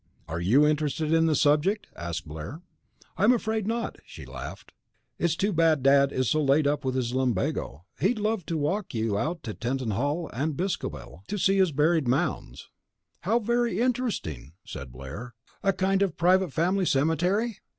[0.27, 2.63] "Are you interested in the subject?" asked Blair.
[3.19, 4.71] "I'm afraid not," she laughed.
[5.19, 7.85] "It's too bad Dad is so laid up with his lumbago.
[7.99, 12.71] He'd love to walk you out to Tettenhall and Boscobel, to see his burial mounds."
[13.19, 15.35] "How very interesting!" said Blair.
[15.61, 17.59] "A kind of private family cemetery?"